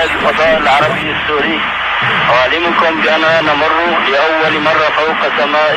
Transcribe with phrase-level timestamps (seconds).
[0.00, 1.60] رائد الفضاء العربي السوري.
[2.30, 3.72] أعلمكم بأننا نمر
[4.12, 5.76] لأول مرة فوق سماء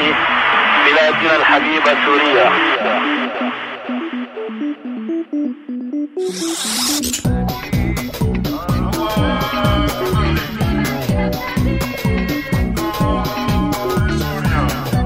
[0.86, 2.50] بلادنا الحبيبة سوريا.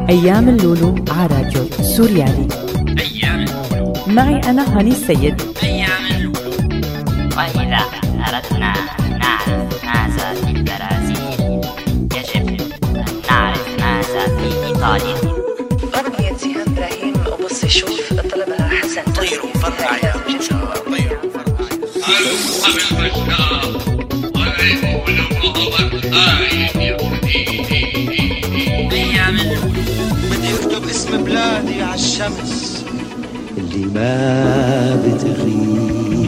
[0.09, 2.48] أيام اللولو على راديو سوريالي.
[3.00, 3.94] أيام اللولو.
[4.08, 5.42] معي أنا هاني السيد.
[5.64, 6.52] أيام اللولو.
[7.38, 7.97] وإذا
[17.68, 20.74] طيروا فرقع يا طيروا
[29.06, 29.58] اللولو
[30.32, 32.86] بدي اكتب اسم بلادي على الشمس.
[33.58, 36.28] اللي ما بتغيب.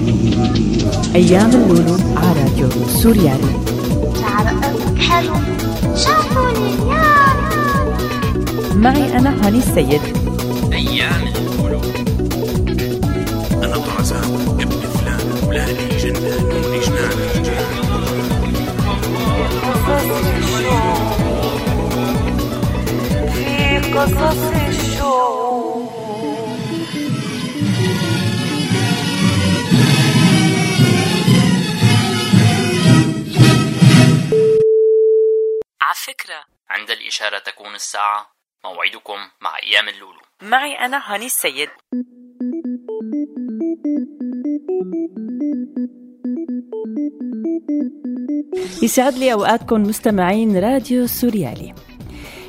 [1.15, 3.59] أيام اللولو على راديو سوريالي.
[5.09, 5.35] حلو.
[5.95, 7.05] شافوني؟ يا.
[8.75, 10.01] معي أنا هاني السيد.
[23.99, 25.91] قصص الشوق
[35.81, 38.31] على فكرة عند الإشارة تكون الساعة
[38.63, 40.21] موعدكم مع أيام اللولو.
[40.41, 41.69] معي أنا هاني السيد.
[48.83, 51.88] يسعد لي أوقاتكم مستمعين راديو سوريالي.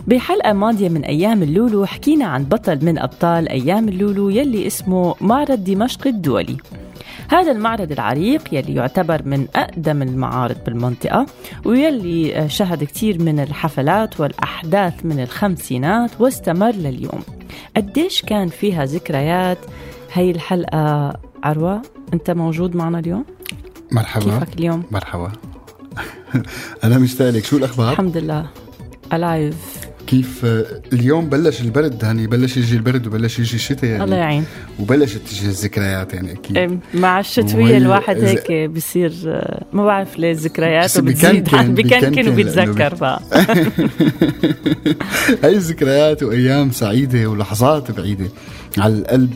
[0.07, 5.65] بحلقة ماضية من أيام اللولو حكينا عن بطل من أبطال أيام اللولو يلي اسمه معرض
[5.65, 6.57] دمشق الدولي.
[7.29, 11.27] هذا المعرض العريق يلي يعتبر من أقدم المعارض بالمنطقة
[11.65, 17.23] ويلي شهد كتير من الحفلات والأحداث من الخمسينات واستمر لليوم.
[17.77, 19.59] قديش كان فيها ذكريات
[20.13, 21.13] هي الحلقة؟
[21.45, 21.83] عروة
[22.15, 23.25] أنت موجود معنا اليوم؟
[23.93, 24.25] مرحبا.
[24.25, 25.33] كيفك اليوم؟ مرحبا.
[26.85, 27.45] أنا مشتاق لك.
[27.45, 28.47] شو الأخبار؟ الحمد لله.
[29.13, 29.55] ألايف
[30.07, 30.41] كيف
[30.93, 34.05] اليوم بلش البرد هاني بلش يجي البرد وبلش يجي الشتاء يعني.
[34.05, 34.45] الله يعين.
[34.81, 36.57] وبلشت تجي الذكريات يعني أكيد.
[36.57, 41.45] إيه، مع الشتوية وهي- الواحد هيك بصير آه، ما بعرف ليه الذكريات بس وبتزيد.
[41.45, 43.23] بكنكن- بكنكن بكنكن وبيتذكر بقى.
[45.45, 48.27] هاي الذكريات وأيام سعيدة ولحظات بعيدة
[48.79, 49.31] على القلب.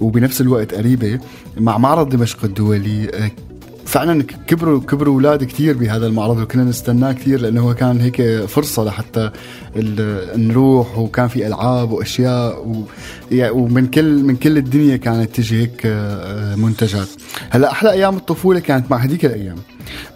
[0.00, 1.18] وبنفس الوقت قريبة
[1.56, 3.30] مع معرض دمشق الدولي آه،
[3.90, 8.84] فعلا كبروا كبروا أولاد كثير بهذا المعرض وكنا نستناه كثير لأنه هو كان هيك فرصة
[8.84, 9.30] لحتى
[10.36, 12.84] نروح وكان في ألعاب وأشياء و
[13.32, 17.08] ومن كل من كل الدنيا كانت تجي هيك آه، منتجات.
[17.50, 19.56] هلأ أحلى أيام الطفولة كانت مع هذيك الأيام.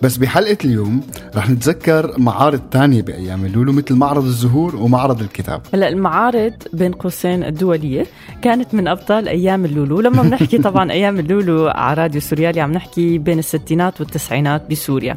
[0.03, 1.01] بس بحلقة اليوم
[1.37, 5.63] رح نتذكر معارض تانية بأيام اللولو مثل معرض الزهور ومعرض الكتاب.
[5.75, 8.07] هلا المعارض بين قوسين الدولية
[8.43, 10.01] كانت من ابطال أيام اللولو.
[10.01, 15.17] لما بنحكي طبعا أيام اللولو على راديو سوريالي عم نحكي بين الستينات والتسعينات بسوريا.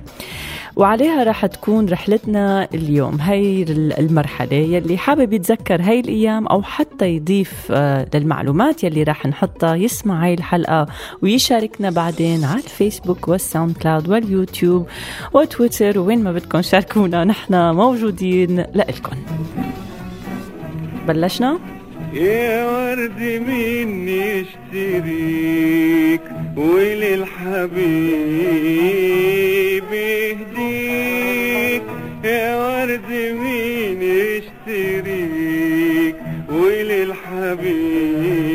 [0.78, 3.18] وعليها رح تكون رحلتنا اليوم.
[3.22, 3.64] هي
[4.00, 10.26] المرحلة يلي حابب يتذكر هاي الأيام أو حتى يضيف آه، للمعلومات يلي رح نحطها يسمع
[10.26, 10.88] هاي الحلقة
[11.22, 14.88] ويشاركنا بعدين على الفيسبوك وال SoundCloud واليوتيوب
[15.34, 16.00] وتويتر.
[16.00, 19.18] وين ما بدكم شاركونا نحن موجودين لإلكم.
[21.08, 21.77] بلشنا؟
[22.14, 23.20] يا ورد
[24.10, 26.22] يشتريك
[26.58, 27.78] وللحبيب
[29.94, 31.82] يهديك؟
[32.24, 33.12] يا ورد
[36.50, 38.47] وللحبيب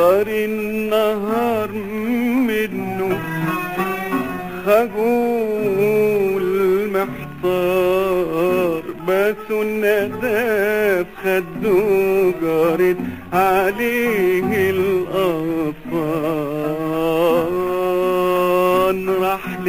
[0.00, 1.70] غار النهار
[2.48, 3.20] منه
[4.66, 5.19] خجول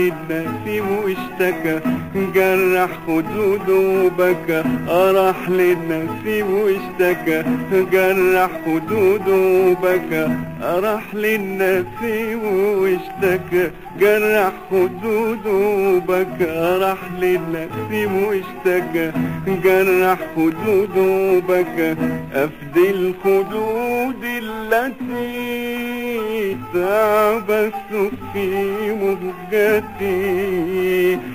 [0.01, 1.79] للنسيم واشتكى
[2.35, 4.63] جرح خدوده وبكى.
[4.89, 7.43] راح للنسيم واشتكى
[7.91, 9.35] جرح خدوده
[9.67, 10.27] وبكى.
[10.61, 12.43] راح للنسيم
[12.81, 16.51] واشتكى جرح خدوده وبكى.
[16.81, 19.11] راح للنسيم واشتكى
[19.63, 21.95] جرح خدوده وبكى.
[22.33, 25.80] أفدي الخدود التي
[26.73, 27.73] تعبث
[28.33, 28.47] في
[29.01, 30.11] مهجتي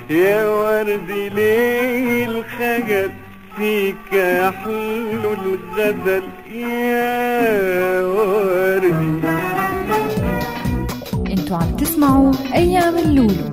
[0.09, 3.11] يا وردي ليه الخجل
[3.57, 9.27] فيك يحلو الغزل يا وردي.
[11.31, 13.49] أنتوا عم تسمعوا أيام اللولو.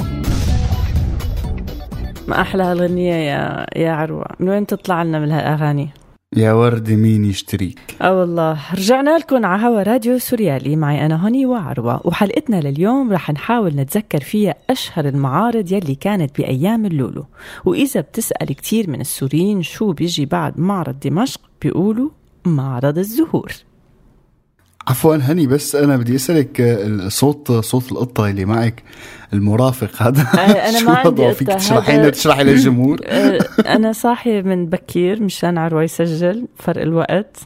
[2.29, 4.27] ما أحلى هالغنية يا يا عروة.
[4.41, 5.91] من وين تطلع لنا من هالأغاني؟
[6.37, 8.59] يا ورد مين يشتريك؟ آه والله.
[8.75, 10.77] رجعنا لكم على هوا راديو سوريالي.
[10.77, 12.07] معي أنا هوني وعروة.
[12.07, 17.25] وحلقتنا لليوم رح نحاول نتذكر فيها أشهر المعارض يلي كانت بأيام اللولو.
[17.65, 22.11] وإذا بتسأل كتير من السوريين شو بيجي بعد معرض دمشق بيقولوا
[22.45, 23.53] معرض الزهور.
[24.89, 28.83] عفوا هني بس أنا بدي أسألك آه، صوت صوت القطة اللي معك
[29.33, 30.23] المرافق هذا
[30.69, 31.49] أنا شو ما عندي؟ فيك.
[31.49, 37.37] تشرحي لنا تشرحي للجمهور آه، أنا صاحية من بكير مشان عروة يسجل فرق الوقت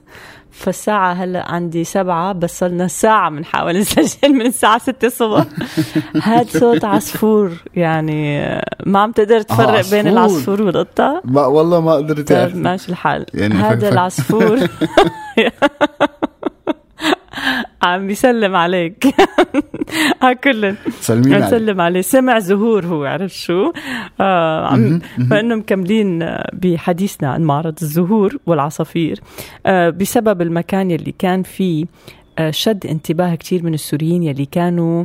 [0.51, 5.45] فالساعة هلأ عندي سبعة بس صرنا ساعة بنحاول نسجل من الساعة ستة الصبح
[6.23, 10.13] هاد صوت عصفور يعني آه، ما عم تقدر تفرق بين عصفور.
[10.13, 12.57] العصفور والقطة ما والله ما قدرت طيب.
[12.57, 14.59] ماشي الحال يعني هذا العصفور
[17.83, 19.07] عم بيسلم عليك.
[20.23, 20.77] ها كلن.
[21.01, 21.47] سلمين عليه.
[21.47, 23.73] سلم عليه سمع زهور هو عرفت شو؟
[24.21, 25.01] آه عم
[25.31, 29.21] فإنه مكملين آه، بحديثنا عن معرض الزهور والعصافير.
[29.67, 31.85] آه بسبب المكان يلي كان فيه
[32.39, 35.05] آه شد انتباه كتير من السوريين يلي كانوا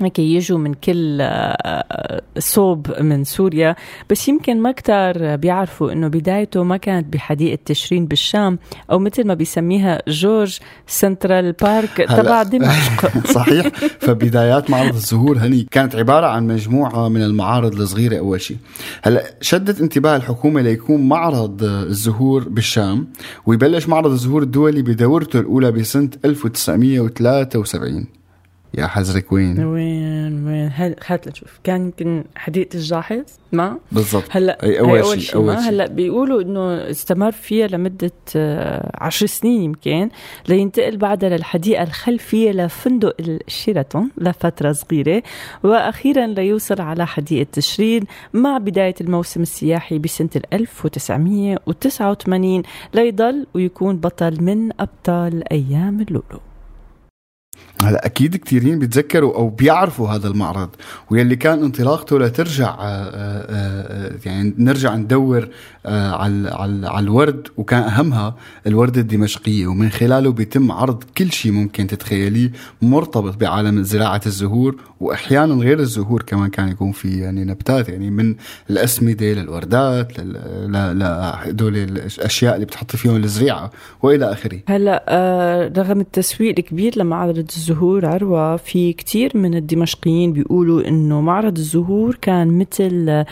[0.00, 3.76] هيك يجوا من كل آه، صوب من سوريا.
[4.10, 8.58] بس يمكن ما كتار بيعرفوا إنه بدايته ما كانت بحديقة تشرين بالشام
[8.90, 13.26] أو مثل ما بيسميها جورج سنترال بارك تبع دمشق.
[13.38, 13.66] صحيح.
[14.00, 18.56] فبدايات معرض الزهور هني كانت عبارة عن مجموعة من المعارض الصغيرة أول شيء
[19.02, 23.06] هلا شدت انتباه الحكومة ليكون معرض آه، الزهور بالشام
[23.46, 28.21] ويبلش معرض الزهور الدولي بدورته الأولى بسنة 1973
[28.74, 33.22] يا حزرك وين وين وين؟ هل هات لنشوف كان يمكن حديقة الجاحظ
[33.52, 34.24] ما؟ بالضبط.
[34.30, 35.70] هلا أي أول أول شيء ما؟ شيء.
[35.70, 40.08] هلا بيقولوا إنه استمر فيها لمدة آه، عشر سنين يمكن
[40.48, 45.22] لينتقل بعدها للحديقة الخلفية لفندق الشيراتون لفترة صغيرة
[45.62, 48.02] وأخيرا ليوصل على حديقة تشرين
[48.32, 52.62] مع بداية الموسم السياحي بسنة 1989
[52.94, 56.40] ليضل ويكون بطل من أبطال أيام اللولو.
[57.82, 60.68] هلا أكيد كثيرين بيتذكروا أو بيعرفوا هذا المعرض
[61.10, 65.48] واللي كان انطلاقته لترجع آه، آه، آه، يعني نرجع ندور
[65.86, 66.50] على
[66.86, 68.36] على الورد وكان أهمها
[68.66, 75.54] الورده الدمشقية ومن خلاله بيتم عرض كل شيء ممكن تتخيليه مرتبط بعالم زراعة الزهور وأحيانا
[75.54, 78.34] غير الزهور كمان كان يكون في يعني نباتات يعني من
[78.70, 83.70] الأسمدة للوردات لهدول الأشياء اللي بتحط فيهم الزريعة
[84.02, 84.60] وإلى آخره.
[84.68, 92.18] هلا رغم التسويق الكبير لمعرض الزهور عروة في كتير من الدمشقيين بيقولوا إنه معرض الزهور
[92.22, 93.24] كان مثل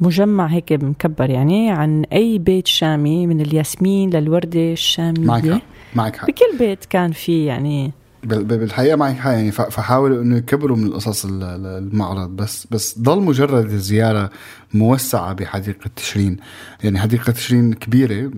[0.00, 5.26] مجمع هيك مكبر يعني عن أي بيت شامي من الياسمين للوردة الشامية.
[5.26, 5.60] معك حق
[5.94, 6.26] معك حق.
[6.26, 7.92] بكل بيت كان في يعني.
[8.24, 12.98] بال- بال- بالحقيقة معك حق يعني فحاولوا إنه يكبروا من القصص ال- المعرض بس بس
[12.98, 14.30] ضل مجرد زيارة
[14.74, 16.36] موسعة بحديقة تشرين.
[16.84, 18.30] يعني حديقة تشرين كبيرة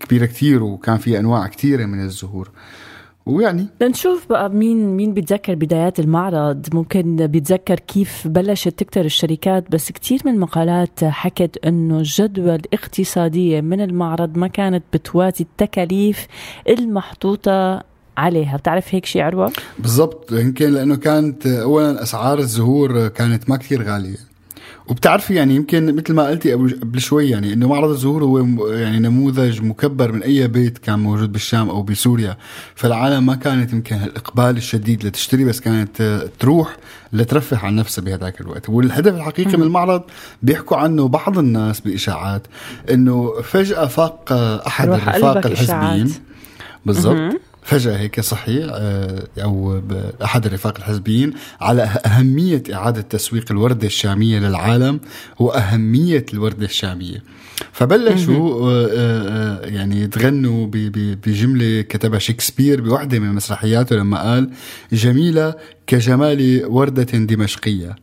[0.00, 2.50] كبيرة كتير وكان في أنواع كثيره من الزهور.
[3.26, 6.66] ويعني لنشوف بقى مين مين بيتذكر بدايات المعرض.
[6.74, 13.80] ممكن بيتذكر كيف بلشت تكتر الشركات بس كتير من المقالات حكت إنه الجدوى الاقتصادية من
[13.80, 16.26] المعرض ما كانت بتوازي التكاليف
[16.68, 17.82] المحطوطة
[18.16, 18.56] عليها.
[18.56, 20.32] بتعرف هيك شيء عروة؟ بالضبط.
[20.32, 24.31] يمكن لأنه كانت اولا أسعار الزهور كانت ما كثير غالية.
[24.86, 29.62] وبتعرفي يعني يمكن مثل ما قلتي قبل شوي يعني إنه معرض الزهور هو يعني نموذج
[29.62, 32.36] مكبر من أي بيت كان موجود بالشام أو بسوريا.
[32.74, 36.76] فالعالم ما كانت يمكن الإقبال الشديد لتشتري بس كانت آه، تروح
[37.12, 38.68] لترفه عن نفسها بهذاك الوقت.
[38.68, 40.02] والهدف الحقيقي من المعرض
[40.42, 42.46] بيحكوا عنه بعض الناس بإشاعات
[42.90, 44.32] إنه فجأة فاق
[44.66, 46.14] أحد الرفاق الحزبيين.
[46.86, 47.40] بالضبط.
[47.62, 49.82] فجأة هيك صحي آه، أو
[50.24, 55.00] أحد الرفاق الحزبيين على أهمية إعادة تسويق الوردة الشامية للعالم
[55.38, 57.22] وأهمية الوردة الشامية.
[57.72, 60.06] فبلشوا آه، آه، يعني
[60.76, 64.50] ب- بجملة كتبها شكسبير بوحدة من مسرحياته لما قال
[64.92, 65.54] جميلة
[65.86, 67.96] كجمال وردة دمشقية.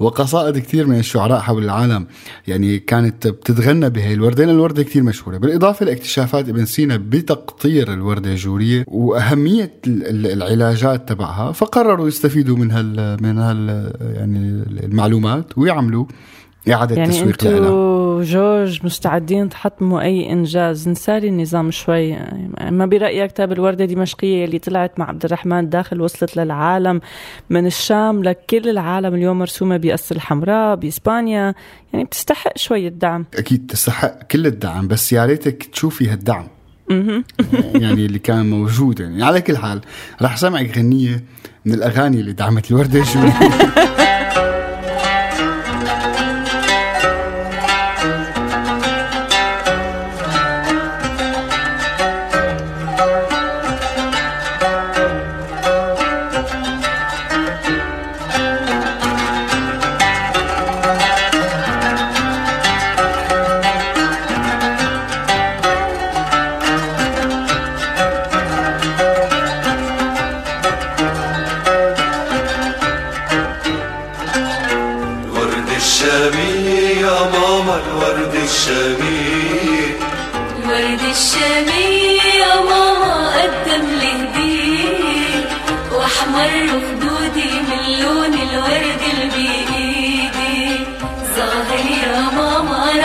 [0.00, 2.06] وقصائد كثير من الشعراء حول العالم
[2.48, 4.44] يعني كانت بتتغنى بهي الوردة.
[4.44, 5.36] لأن الوردة كثير مشهورة.
[5.38, 12.70] بالإضافة لاكتشافات ابن سينا بتقطير الوردة الجورية وأهمية ال- ال- العلاجات تبعها فقرروا يستفيدوا من
[12.70, 14.38] هال من هال يعني
[14.84, 16.04] المعلومات ويعملوا
[16.72, 22.16] إعادة يعني تسويق لها جورج مستعدين تحطموا أي إنجاز؟ نسالي النظام شوي.
[22.70, 27.00] ما برأيك تاب الوردة الدمشقية اللي طلعت مع عبد الرحمن داخل وصلت للعالم
[27.50, 31.54] من الشام لكل العالم اليوم مرسومة بقصر الحمراء بإسبانيا؟
[31.92, 36.46] يعني بتستحق شوية دعم أكيد تستحق كل الدعم بس يا ريتك تشوفي هالدعم.
[37.82, 39.24] يعني اللي كان موجود يعني.
[39.24, 39.80] على كل حال
[40.22, 41.24] رح سمعك غنية
[41.64, 43.32] من الأغاني اللي دعمت الوردة الجورية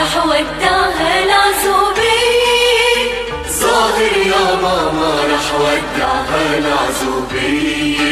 [0.09, 2.99] ماما رح ودعها العزوبية
[3.49, 8.09] ظاهر يا ماما رح ودعها العزوبية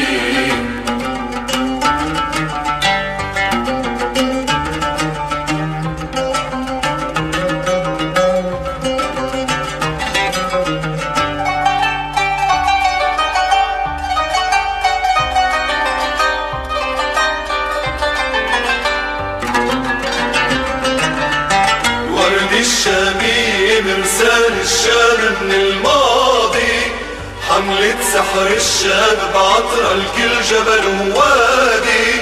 [27.78, 32.22] حملة سحر الشام بعطر الكل جبل ووادي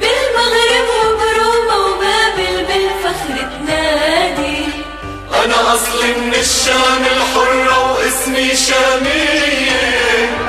[0.00, 4.64] بالمغرب وبروما وبابل بالفخر تنادي
[5.44, 10.43] أنا أصلي من الشام الحرة واسمي شامية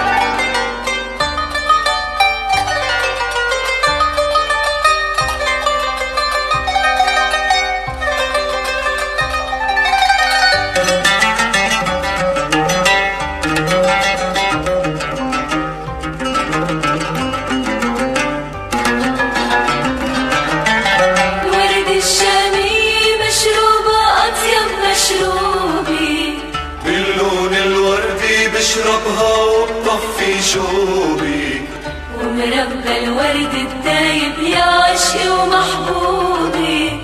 [35.15, 36.99] عشقي ومحبوبي.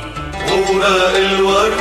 [0.70, 1.81] وراء الورد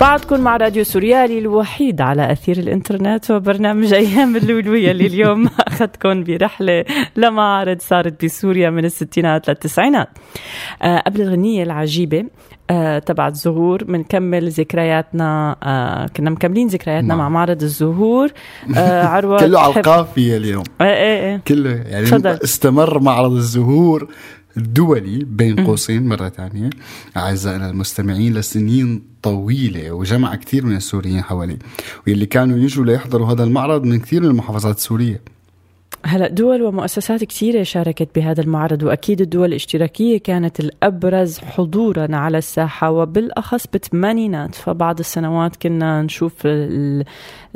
[0.00, 6.84] بعدكم مع راديو سوريالي الوحيد على أثير الإنترنت وبرنامج أيام اللولوية اللي اليوم أخذكم برحلة
[7.16, 10.08] لمعارض صارت بسوريا من الستينات للتسعينات.
[10.82, 12.24] آه قبل الغنية العجيبة
[12.70, 17.18] آه تبعت زهور بنكمل ذكرياتنا آه كنا مكملين ذكرياتنا نعم.
[17.18, 18.28] مع معرض الزهور.
[18.76, 20.64] آه عروة كله على القافية اليوم.
[20.80, 21.40] إيه إيه إيه.
[21.48, 22.38] كله يعني تفضل.
[22.44, 24.08] استمر معرض الزهور.
[24.56, 26.70] الدولي بين قوسين مرة ثانية
[27.16, 31.58] أعزائنا المستمعين لسنين طويلة وجمع كثير من السوريين حواليه
[32.06, 35.35] واللي كانوا يجوا ليحضروا هذا المعرض من كثير من المحافظات السورية.
[36.06, 42.90] هلا دول ومؤسسات كثيرة شاركت بهذا المعرض وأكيد الدول الاشتراكية كانت الأبرز حضورا على الساحة
[42.90, 47.04] وبالأخص بالثمانينات فبعض السنوات كنا نشوف ال-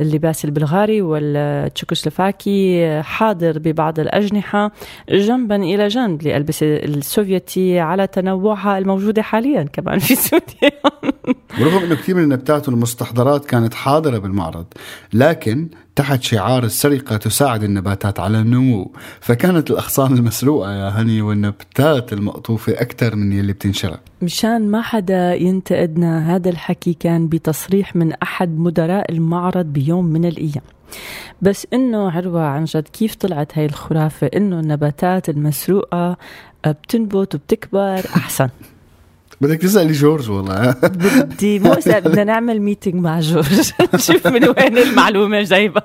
[0.01, 4.73] اللباس البلغاري والتشيكوسلوفاكي حاضر ببعض الأجنحة
[5.11, 10.71] جنبا إلى جنب للألبسة السوفيتي على تنوعها الموجودة حاليا كمان في سوريا.
[11.61, 14.67] ورغم إنه كثير من النباتات والمستحضرات كانت حاضرة بالمعرض
[15.13, 15.69] لكن
[16.01, 18.93] تحت شعار السرقة تساعد النباتات على النمو.
[19.21, 23.99] فكانت الأغصان المسروقة يا هني والنباتات المقطوفة أكثر من يلي بتنشرى.
[24.23, 30.65] مشان ما حدا ينتقدنا هذا الحكي كان بتصريح من أحد مدراء المعرض بيوم من الأيام.
[31.43, 36.17] بس إنه عروة عن جد كيف طلعت هاي الخرافة؟ إنه النباتات المسروقة
[36.67, 38.49] بتنبت وبتكبر أحسن.
[39.41, 40.71] بدك تسألي جورج والله.
[41.31, 43.73] بدي مو بدنا نعمل meeting مع جورج.
[43.95, 45.83] نشوف من وين المعلومة جايبة.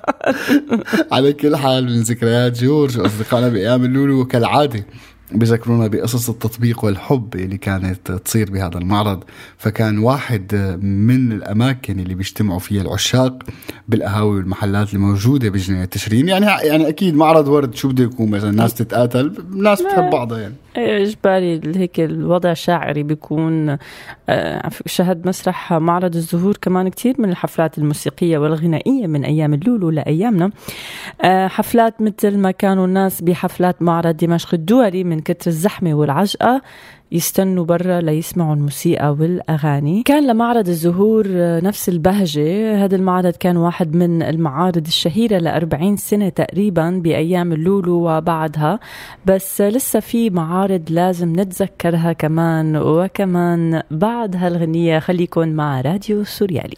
[1.11, 4.85] على كل حال من ذكريات جورج اصدقائنا بأيام اللولو كالعاده
[5.31, 9.23] بذكرونا بقصص التطبيق والحب اللي كانت تصير بهذا المعرض.
[9.57, 13.43] فكان واحد من الأماكن اللي بيجتمعوا فيها العشاق
[13.87, 16.27] بالقهاوي والمحلات الموجودة بجنينة تشرين.
[16.27, 20.55] يعني يعني أكيد معرض ورد شو بده يكون؟ مثلا ناس تتقاتل ناس بتحب بعضها يعني.
[20.77, 23.77] إجباري هيك الوضع شاعري بيكون
[24.29, 30.51] آه، شهد مسرح معرض الزهور كمان كتير من الحفلات الموسيقية والغنائية من أيام اللولو لأيامنا.
[31.21, 36.61] آه، حفلات مثل ما كانوا الناس بحفلات معرض دمشق الدولي من كتر الزحمة والعجقة
[37.11, 40.03] يستنوا برا ليسمعوا الموسيقى والأغاني.
[40.03, 41.25] كان لمعرض الزهور
[41.63, 42.85] نفس البهجة.
[42.85, 48.79] هذا المعرض كان واحد من المعارض الشهيرة لأربعين سنة تقريبا بأيام اللولو وبعدها.
[49.25, 54.99] بس لسه في معارض لازم نتذكرها كمان وكمان بعد هالغنية.
[54.99, 56.75] خليكن مع راديو سوريالي.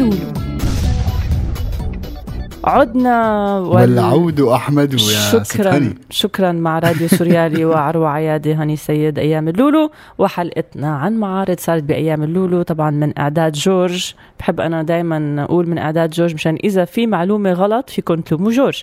[0.00, 0.32] اللولو
[2.64, 3.68] عدنا وال...
[3.68, 5.94] والعود أحمد ويا شكرا هني.
[6.10, 9.90] شكرا مع راديو سوريالي وعروة عيادة هاني سيد أيام اللولو.
[10.18, 14.14] وحلقتنا عن معارض صارت بأيام اللولو طبعا من إعداد جورج.
[14.38, 18.82] بحب أنا دايما أقول من إعداد جورج مشان إذا في معلومة غلط فيكم تلوموا جورج.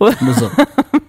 [0.00, 0.52] بالضبط.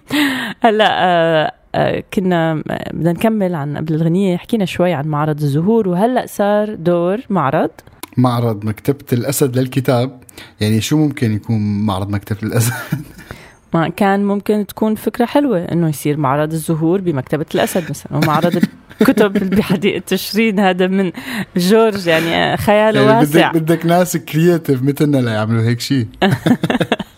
[0.64, 2.54] هلا آه، آه، كنا
[2.92, 7.70] بدنا نكمل عن قبل الغنية حكينا شوي عن معرض الزهور وهلأ صار دور معرض.
[8.16, 10.20] معرض مكتبة الأسد للكتاب.
[10.60, 12.72] يعني شو ممكن يكون معرض مكتبة الأسد؟
[13.74, 18.62] ما كان ممكن تكون فكرة حلوة إنه يصير معرض الزهور بمكتبة الأسد مثلا ومعرض
[19.00, 21.12] الكتب بحديقة تشرين هذا من
[21.56, 23.50] جورج يعني خياله يعني واسع.
[23.50, 26.06] بدك بدك ناس كرييتيف مثلنا ليعملوا هيك شيء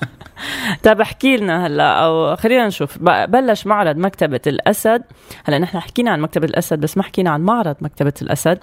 [0.83, 2.99] طيب احكي لنا هلا أو خلينا نشوف.
[3.03, 5.03] بلش معرض مكتبة الأسد.
[5.45, 8.59] هلا نحن حكينا عن مكتبة الأسد بس ما حكينا عن معرض مكتبة الأسد.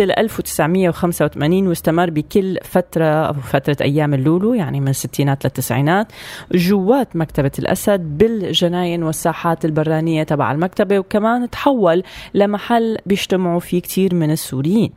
[0.00, 6.12] ال 1985 واستمر بكل فترة أو فترة أيام اللولو يعني من الستينات للتسعينات.
[6.52, 12.02] جوات مكتبة الأسد بالجناين والساحات البرانية تبع المكتبة وكمان تحول
[12.34, 14.92] لمحل بيجتمعوا فيه كتير من السوريين.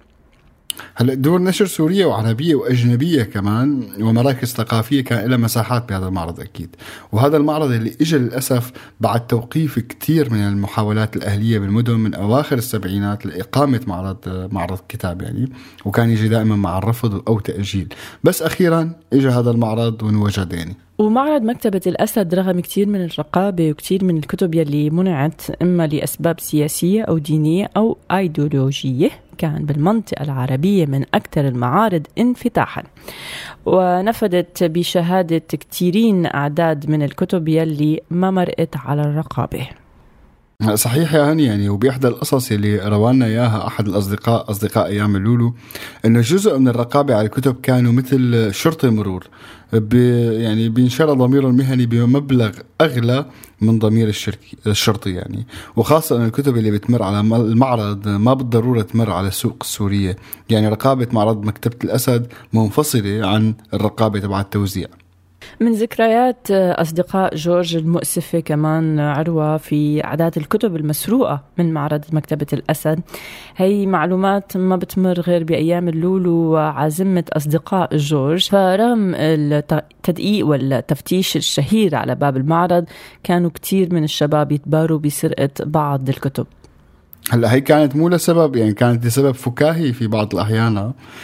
[0.95, 6.75] هلا دور نشر سورية وعربية وأجنبية كمان ومراكز ثقافية كان لها مساحات بهذا المعرض أكيد.
[7.12, 13.25] وهذا المعرض اللي إجا للأسف بعد توقيف كتير من المحاولات الأهلية بالمدن من أواخر السبعينات
[13.25, 15.51] لإقامة معرض معرض كتاب يعني
[15.86, 17.93] وكان يجي دائما مع الرفض أو تأجيل.
[18.23, 24.03] بس أخيرا إجا هذا المعرض وانوجد يعني ومعرض مكتبة الأسد رغم كتير من الرقابة وكتير
[24.03, 31.06] من الكتب يلي منعت إما لأسباب سياسية أو دينية أو أيديولوجية كان بالمنطقة العربية من
[31.13, 32.84] أكثر المعارض انفتاحا.
[33.65, 39.67] ونفذت بشهادة كتيرين أعداد من الكتب يلي ما مرقت على الرقابة.
[40.76, 45.54] صحيح يا هاني يعني وبإحدى القصص اللي روانا إياها أحد الأصدقاء أصدقاء أيام اللولو
[46.06, 49.28] إنه جزء من الرقابة على الكتب كانوا مثل شرطة مرور
[49.73, 53.26] يعني بينشرى ضميره المهني بمبلغ أغلى
[53.62, 55.47] من ضمير الشركي الشرطي يعني.
[55.76, 60.15] وخاصة أن الكتب اللي بتمر على المعرض ما بالضرورة تمر على السوق السورية.
[60.49, 64.88] يعني رقابة معرض مكتبة الأسد منفصلة عن الرقابة تبع التوزيع.
[65.59, 72.99] من ذكريات أصدقاء جورج المؤسفة كمان عروة في أعداد الكتب المسروقة من معرض مكتبة الأسد.
[73.55, 78.49] هي معلومات ما بتمر غير بأيام اللولو وعزمة أصدقاء جورج.
[78.49, 82.85] فرغم التدقيق والتفتيش الشهير على باب المعرض
[83.23, 86.47] كانوا كتير من الشباب يتباروا بسرقة بعض الكتب.
[87.31, 90.73] هلا هي كانت مو لسبب يعني كانت لسبب فكاهي في بعض الأحيان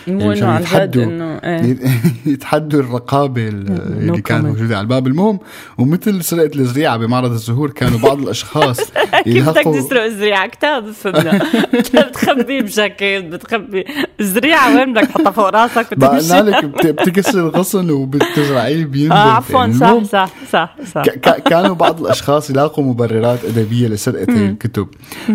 [0.07, 1.77] مو مشان إنه عن جد إنه إيه.
[2.33, 4.45] يتحدوا الرقابة ال- اللي No كانت.
[4.45, 5.07] موجودة على الباب.
[5.07, 5.39] المهم
[5.77, 8.79] ومثل سرقة الزريعة بمعرض الزهور كانوا بعض الأشخاص
[9.23, 11.39] كيف بدك تسرق الزريعة؟ كتاب فهمنا
[11.73, 13.85] بتخبيه بجاكيت بتخبي
[14.19, 19.59] الزريعة؟ وين بدك تحطها؟ فوق راسك؟ وتمشي لك بت- بتكسر الغصن وبتزرعيه بينبت آه عفوا
[19.59, 21.03] يعني صح المهم صح صح صح.
[21.03, 24.87] ك- كانوا بعض الأشخاص يلاقوا مبررات أدبية لسرقة الكتب.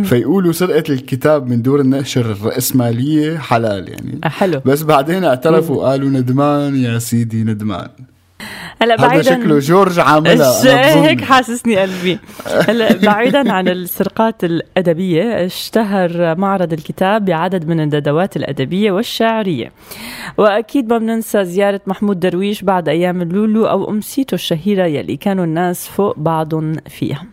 [0.04, 4.20] فيقولوا سرقة الكتاب من دور النشر الرأسمالية حلال يعني.
[4.24, 4.60] آه، حلو.
[4.64, 7.88] بس بعدين اعترفوا قالوا ندمان يا سيدي ندمان.
[8.82, 10.68] هلا هذا بعيدا شكله جورج عاملها بظن.
[11.04, 12.18] هيك حاسسني قلبي.
[12.68, 19.72] هلا بعيدا عن السرقات الأدبية اشتهر معرض الكتاب بعدد من الندوات الأدبية والشعرية.
[20.38, 25.88] وأكيد ما بننسى زيارة محمود درويش بعد أيام اللولو أو أمسيته الشهيرة يلي كانوا الناس
[25.88, 27.26] فوق بعضهم فيها.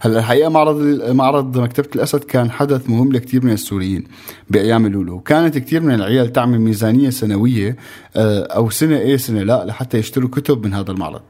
[0.00, 4.04] هلا الحقيقة معرض معرض مكتبة الأسد كان حدث مهم لكثير من السوريين
[4.50, 7.76] بأيام اللولو وكانت كثير من العيال تعمل ميزانية سنوية
[8.16, 11.22] آه، أو سنة إيه سنة لا لحتى يشتروا كتب من هذا المعرض.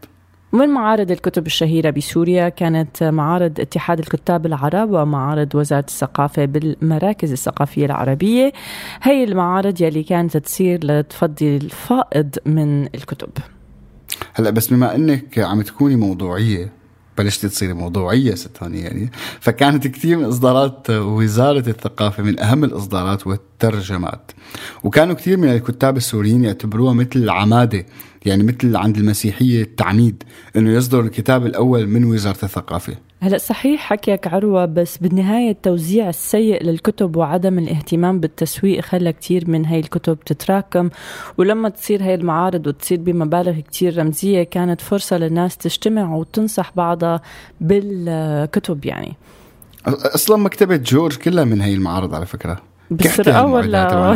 [0.52, 7.86] من معارض الكتب الشهيرة بسوريا كانت معارض اتحاد الكتاب العرب ومعارض وزارة الثقافة بالمراكز الثقافية
[7.86, 8.52] العربية.
[9.02, 13.30] هي المعارض يلي كانت تصير لتفضي الفائض من الكتب.
[14.34, 16.72] هلا بس بما إنك عم تكوني موضوعية
[17.18, 19.11] بلشت تصيري موضوعية ست هاني يعني.
[19.40, 24.33] فكانت كثير من إصدارات وزارة الثقافة من أهم الإصدارات والترجمات.
[24.85, 27.87] وكانوا كثير من الكتاب السوريين يعتبروها مثل العمادة
[28.26, 30.22] يعني مثل عند المسيحية التعميد
[30.57, 32.96] إنه يصدر الكتاب الأول من وزارة الثقافة.
[33.20, 39.66] هلا صحيح حكيك عروة بس بالنهاية التوزيع السيء للكتب وعدم الاهتمام بالتسويق خلى كتير من
[39.66, 40.90] هاي الكتب تتراكم.
[41.38, 47.20] ولما تصير هاي المعارض وتصير بمبالغ كتير رمزية كانت فرصة للناس تجتمع وتنصح بعضها
[47.61, 49.16] بالكتب يعني.
[49.87, 52.62] أصلا مكتبة جورج كلها من هي المعارض على فكرة.
[52.90, 54.14] بالسرقة ولا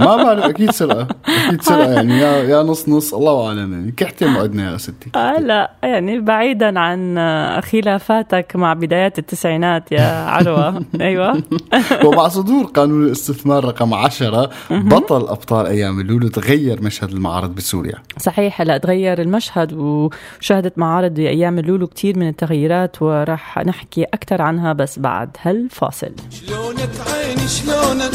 [0.00, 1.06] ما بعرف أكيد سرقة
[1.48, 5.10] أكيد سرقة يعني يا يا نص نص الله أعلم يعني كحتة مؤدنا يا ستي.
[5.14, 7.18] آه لا يعني بعيدا عن
[7.60, 10.82] خلافاتك مع بدايات التسعينات يا عروة.
[11.00, 11.42] أيوه.
[12.04, 17.94] ومع صدور قانون الاستثمار رقم 10 بطل أبطال أيام اللولو تغير مشهد المعارض بسوريا.
[18.18, 24.72] صحيح هلا تغير المشهد وشهدت معارض أيام اللولو كثير من التغييرات وراح نحكي أكثر عنها
[24.72, 25.36] بس بعد.
[25.42, 28.14] هالفاصل شلونك عيني شلونك؟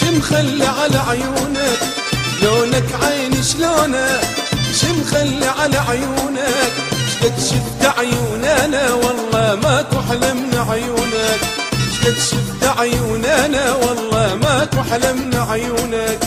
[0.00, 1.80] شمخلي على عيونك؟
[2.42, 4.20] لونك عيني شلونك؟
[4.80, 6.72] شمخلي على عيونك؟
[7.12, 11.40] شقد شفت عيوننا والله ماكو حلم من عيونك.
[11.94, 16.20] شقد شفت عيوننا والله ماكو حلم من عيونك.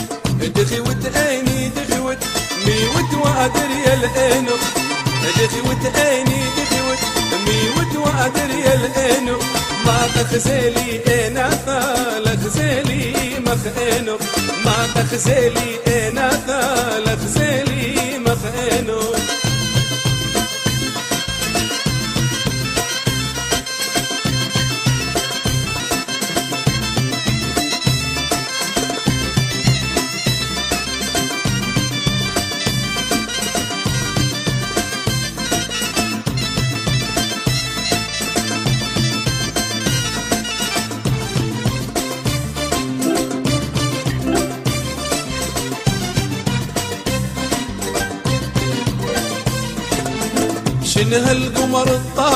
[0.56, 2.18] دخوت عيني دخوت
[2.66, 4.62] ميوت وادر يا العينك.
[5.36, 6.33] دخوت عيني
[10.06, 13.12] تخزلي أنا ثال خزلي
[13.46, 14.20] مخينك؟
[14.64, 18.18] ما تخزلي أنا ثال خزلي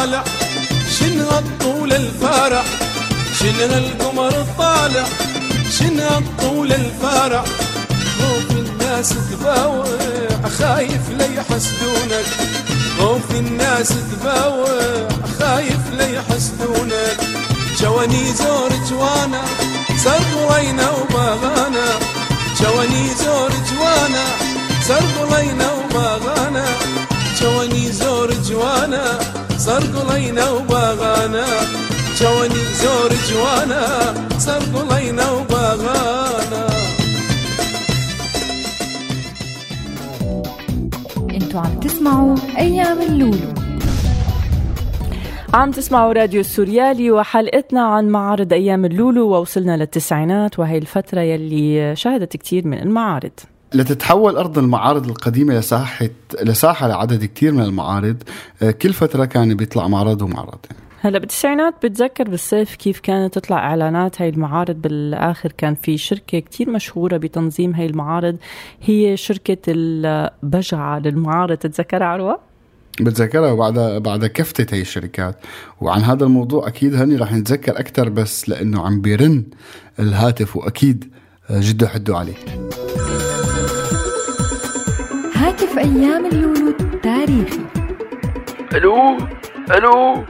[0.08, 0.24] الطالع
[0.98, 2.64] شن هالطول الفارع
[3.38, 5.04] شن هالقمر الطالع
[5.78, 7.44] شن هالطول الفارع.
[8.18, 9.84] خوف الناس تباوع
[10.58, 12.26] خايف لا يحسدونك.
[12.98, 17.18] خوف الناس تباوع خايف لا يحسدونك.
[17.80, 19.42] جواني زور جوانا
[20.04, 21.86] سرق رينا وباغانا.
[22.60, 24.24] جواني زور جوانا
[24.88, 26.64] سرق رينا وباغانا.
[27.40, 29.37] جواني زور جوانا.
[29.58, 31.46] صار قلينا وباغانا
[32.20, 33.84] جواني زور جوانا
[34.38, 36.68] صار قلينا وباغانا
[41.30, 43.54] أنتوا عم تسمعوا أيام اللولو.
[45.54, 52.36] عم تسمعوا راديو السوريالي وحلقتنا عن معارض أيام اللولو ووصلنا للتسعينات وهي الفترة يلي شهدت
[52.36, 53.40] كثير من المعارض.
[53.74, 56.08] لتتحول أرض المعارض القديمة لساحة
[56.42, 58.16] لساحة لعدد كتير من المعارض
[58.82, 60.58] كل فترة كان بيطلع معرض ومعرض.
[61.00, 64.76] هلا بالتسعينات بتذكر بالصيف كيف كانت تطلع إعلانات هاي المعارض.
[64.82, 68.36] بالآخر كان في شركة كتير مشهورة بتنظيم هاي المعارض
[68.82, 71.56] هي شركة البجعة للمعارض.
[71.56, 72.38] تتذكرها عروة؟
[73.00, 75.36] بتذكرها وبعد بعد كفتت هي الشركات.
[75.80, 79.44] وعن هذا الموضوع أكيد هني رح نتذكر أكثر بس لأنه عم بيرن
[79.98, 81.12] الهاتف وأكيد
[81.50, 82.34] جده حدوا عليه.
[85.58, 87.60] هاتف أيام اللولو التاريخي؟
[88.74, 89.18] ألو؟
[89.70, 90.24] ألو؟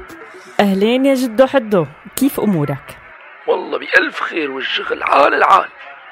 [0.61, 1.87] أهلين يا جدو حدو.
[2.17, 2.99] كيف أمورك؟
[3.47, 5.69] والله بألف خير والشغل عال العال.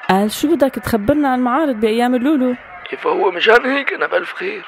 [0.09, 2.55] قال شو بدك تخبرنا عن معارض بأيام اللولو؟
[2.97, 4.65] فهو مشان هيك؟ أنا بألف خير.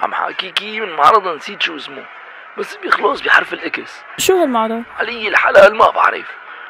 [0.00, 2.04] عم حاكيكي من معرض نسيت شو اسمه.
[2.58, 4.02] بس بيخلص بحرف الإكس.
[4.18, 6.26] شو هالمعرض؟ علي الحلال ما بعرف.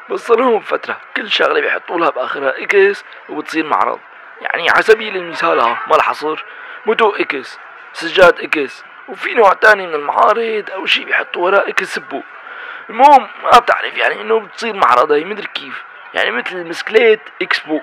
[0.09, 3.99] بس صار لهم فترة كل شغلة بيحطوا لها بآخرها إكس وبتصير معرض.
[4.41, 6.45] يعني على سبيل المثال ها ما الحصر
[6.85, 7.57] موتو إكس
[7.93, 12.21] سجاد إكس وفي نوع تاني من المعارض أو شي بيحطوا وراه إكس سبو
[12.89, 15.83] المهم ما بتعرف يعني إنه بتصير معرض هي مدري كيف.
[16.13, 17.81] يعني مثل المسكليت اكسبو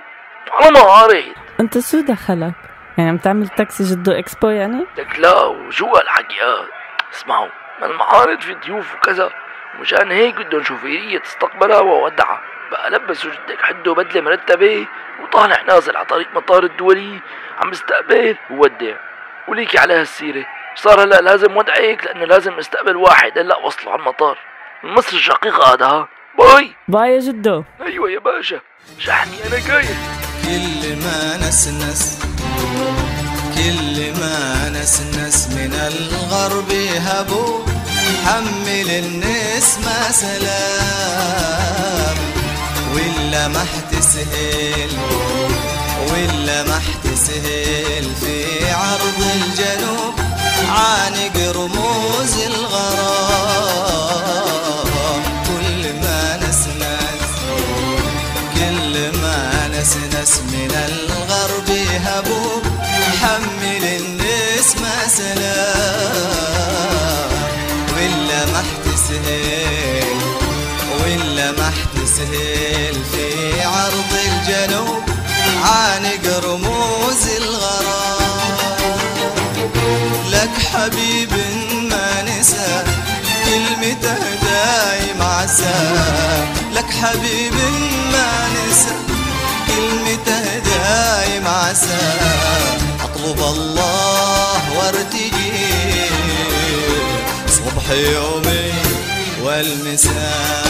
[0.53, 1.25] على معارض
[1.61, 2.55] أنت شو دخلك؟
[2.99, 6.69] يعني عم تعمل تاكسي جدو اكسبو يعني؟ لك لا وشو هالحكيات
[7.13, 7.49] اسمعوا
[7.81, 9.31] ما المعارض في ضيوف وكذا
[9.81, 14.87] مشان هيك بدهم شوفيرية تستقبلها وودعها بقى لبسوا جدك حده بدلة مرتبة
[15.23, 17.21] وطالع نازل على طريق مطار الدولي
[17.59, 18.97] عم استقبل وودع.
[19.49, 20.47] وليكي على هالسيرة.
[20.75, 23.39] صار هلا لازم ودعك لأنه لازم استقبل واحد.
[23.39, 24.39] هلا وصله على المطار.
[24.85, 26.75] من مصر الشقيقة هذا ها؟ باي!
[26.89, 27.65] باي يا جدو.
[27.87, 28.61] أيوة يا باشا.
[28.99, 29.85] شحني أنا جاي.
[30.45, 32.19] كل ما نسنس
[33.55, 36.71] كل ما نسنس من الغرب
[37.07, 37.65] هبوا
[38.27, 40.99] حمل النسمة سلام.
[42.99, 44.91] ولا ما احتسهل.
[46.11, 48.05] ولا ما احتسهل.
[48.21, 50.15] في عرض الجنوب
[50.69, 52.89] عانق رموز الغرام.
[55.49, 57.31] كل ما نسنس
[58.55, 61.71] كل ما نسنس من الغرب
[62.05, 62.63] هبوب.
[63.23, 66.68] حمل النسمة سلام.
[72.19, 75.03] سهل في عرض الجنوب
[75.65, 78.99] عانق رموز الغرام.
[80.31, 81.33] لك حبيب
[81.91, 82.85] ما نسى
[83.45, 85.79] كلمته دايم عسى.
[86.73, 87.55] لك حبيب
[88.13, 88.95] ما نسى
[89.67, 92.01] كلمته دايم عسى.
[93.05, 95.31] أطلب الله وارتجي
[97.49, 98.73] صبح يومي
[99.43, 100.69] والمساء.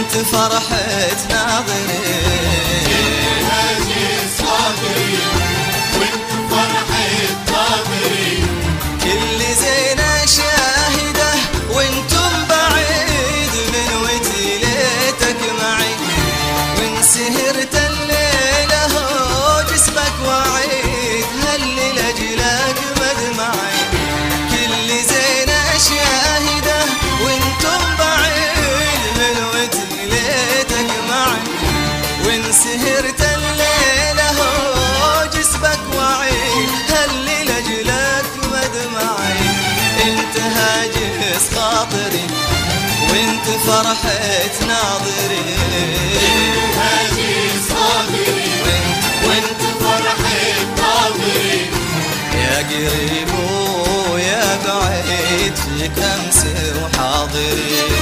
[0.00, 0.76] وانت فرحة
[1.30, 2.89] ناظري.
[43.40, 45.56] وانت فرحة ناظري
[46.76, 48.50] هاجس خاطري
[49.28, 51.70] وانت, فرحة ناظري
[52.34, 53.28] يا قريب
[54.12, 57.99] ويا بعيد فيك امسي وحاضري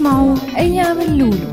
[0.00, 1.52] تسمعوا أيام اللولو.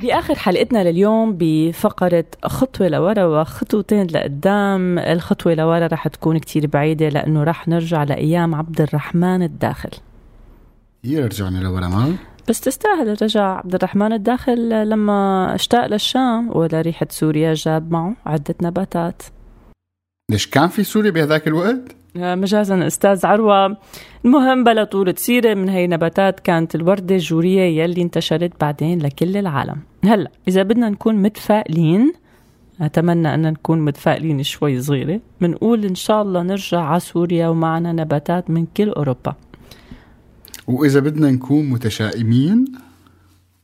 [0.00, 4.98] بآخر حلقتنا لليوم بفقرة خطوة لورا وخطوتين لقدام.
[4.98, 9.90] الخطوة لورا رح تكون كتير بعيدة لأنه رح نرجع لأيام عبد الرحمن الداخل.
[11.04, 12.14] هي رجعنا لورا ما؟
[12.48, 19.22] بس تستاهل رجع عبد الرحمن الداخل لما اشتاق للشام ولريحة سوريا جاب معه عدة نباتات.
[20.30, 23.76] ليش كان في سوريا بهذاك الوقت؟ مجازا أستاذ عروة.
[24.24, 29.76] المهم بلا طولة سيرة من هي نباتات كانت الوردة الجورية يلي انتشرت بعدين لكل العالم.
[30.04, 32.12] هلا إذا بدنا نكون متفائلين
[32.80, 38.50] أتمنى أن نكون متفائلين شوي صغيرة بنقول إن شاء الله نرجع على سوريا ومعنا نباتات
[38.50, 39.34] من كل أوروبا.
[40.66, 42.64] وإذا بدنا نكون متشائمين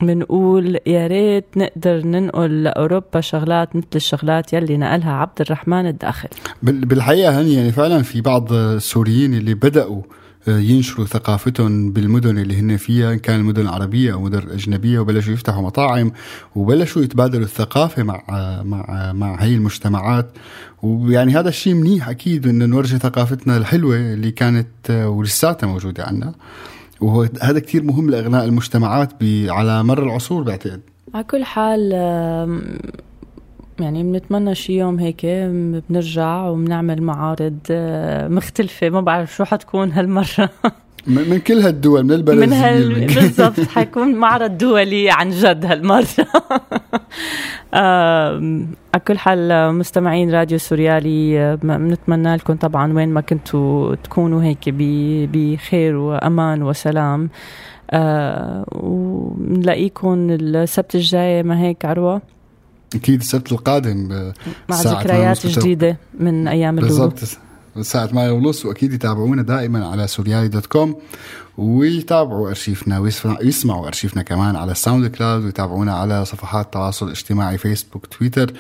[0.03, 6.29] بنقول يا ريت نقدر ننقل لأوروبا شغلات مثل الشغلات يلي نقلها عبد الرحمن الداخل.
[6.63, 10.03] بال- بالحقيقة هني يعني فعلا في بعض السوريين اللي بدأوا
[10.49, 15.33] آه، ينشروا ثقافتهم بالمدن اللي هن فيها إن كان المدن العربية أو مدن أجنبية وبلشوا
[15.33, 16.13] يفتحوا مطاعم
[16.57, 20.27] وبلشوا يتبادلوا الثقافة مع آه، مع آه، مع هي المجتمعات.
[20.83, 26.35] ويعني هذا الشيء منيح أكيد إنه نورجي ثقافتنا الحلوة اللي كانت ولساتها موجودة عنا.
[27.05, 29.13] وهو هذا كتير مهم لإغناء المجتمعات
[29.49, 30.81] على مر العصور بعتقد.
[31.15, 31.93] على كل حال
[33.81, 38.91] يعني بنتمنى شي يوم هيك بنرجع وبنعمل معارض آه، مختلفة.
[38.91, 40.51] ما بعرف شو حتكون هالمرة.
[41.07, 42.47] من كل هالدول من البرازيل.
[42.47, 46.07] من هال بالضبط حيكون معرض دولي عن جد هالمرة.
[48.95, 54.59] على كل حال مستمعين راديو سوريالي آه، بنتمنى لكم طبعا وين ما كنتوا تكونوا هيك
[55.33, 57.31] بخير وأمان وسلام.
[57.91, 62.23] آه ونلاقيكم السبت الجاي ما هيك عروة؟
[62.95, 64.09] أكيد السبت القادم
[64.69, 67.39] مع الساعة ذكريات 8:30 جديدة من أيام اللولو بالضبط.
[67.77, 70.97] الساعة 8 ونص وأكيد يتابعونا دائما على سوريالي dot com
[71.59, 78.53] ويتابعوا أرشيفنا ويسمع- ويسمعوا أرشيفنا كمان على SoundCloud ويتابعونا على صفحات التواصل الاجتماعي فيسبوك تويتر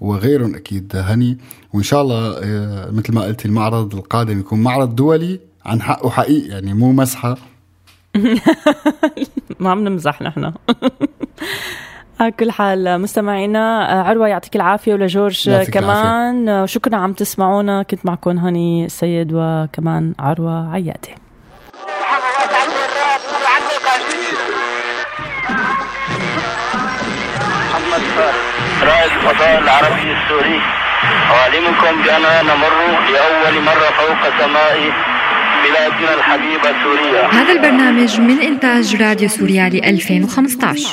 [0.00, 1.38] وغيرهم أكيد هني.
[1.72, 6.48] وإن شاء الله آه، مثل ما قلت المعرض القادم يكون معرض دولي عن حق وحقيقي
[6.48, 7.36] يعني مو مسحة.
[9.60, 10.52] ما عم نمزح نحن.
[12.20, 17.82] على كل حال مستمعينا عروة يعطيك العافية ولجورج كمان شكرا عم تسمعونا.
[17.82, 20.40] كنت معكم هاني السيد وكمان محمد
[28.16, 28.34] فارس
[28.82, 30.60] رائد الفضاء العربي السوري.
[31.30, 32.72] أعلمكم بأننا نمر
[33.12, 34.92] لأول مرة فوق سماء
[35.64, 37.26] بلادنا الحبيبة سوريا.
[37.26, 40.88] هذا البرنامج من إنتاج راديو سوريالي 2015